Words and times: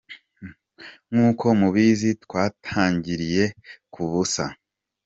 nk’uko 1.09 1.45
mubizi, 1.59 2.09
twatangiriye 2.23 3.43
ku 3.93 4.01
busa. 4.11 4.45